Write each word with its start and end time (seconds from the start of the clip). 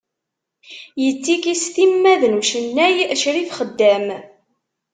Yettiki 1.03 1.55
s 1.63 1.65
timmad 1.75 2.21
n 2.27 2.37
ucennay 2.39 2.95
Crif 3.21 3.49
Xeddam. 3.59 4.05